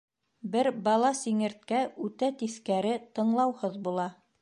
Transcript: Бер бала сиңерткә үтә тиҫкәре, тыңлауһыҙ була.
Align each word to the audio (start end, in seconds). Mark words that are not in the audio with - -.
Бер 0.55 0.69
бала 0.87 1.11
сиңерткә 1.19 1.83
үтә 2.09 2.33
тиҫкәре, 2.43 2.99
тыңлауһыҙ 3.19 3.83
була. 3.91 4.13